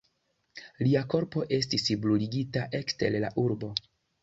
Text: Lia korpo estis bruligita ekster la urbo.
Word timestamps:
Lia 0.87 1.03
korpo 1.15 1.43
estis 1.59 1.85
bruligita 2.07 2.65
ekster 2.81 3.21
la 3.27 3.33
urbo. 3.47 3.73